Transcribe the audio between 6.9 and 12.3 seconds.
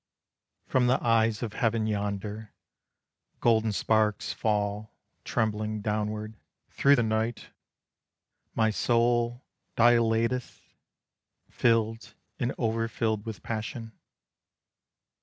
the night. My soul dilateth, Filled